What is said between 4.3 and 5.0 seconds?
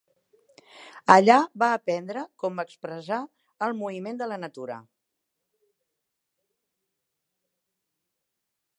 la natura.